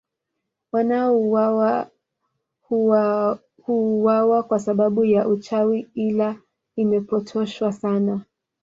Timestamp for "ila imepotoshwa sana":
5.93-8.21